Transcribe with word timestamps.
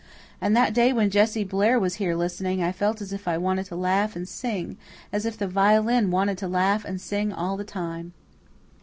And 0.41 0.57
that 0.57 0.73
day 0.73 0.91
when 0.93 1.11
Jessie 1.11 1.43
Blair 1.43 1.77
was 1.79 1.97
here 2.01 2.15
listening 2.15 2.63
I 2.63 2.71
felt 2.71 3.01
as 3.03 3.13
if 3.13 3.27
I 3.27 3.37
wanted 3.37 3.67
to 3.67 3.75
laugh 3.75 4.15
and 4.15 4.27
sing 4.27 4.79
as 5.13 5.27
if 5.27 5.37
the 5.37 5.47
violin 5.47 6.09
wanted 6.09 6.39
to 6.39 6.47
laugh 6.47 6.83
and 6.83 6.99
sing 6.99 7.31
all 7.31 7.55
the 7.55 7.63
time." 7.63 8.11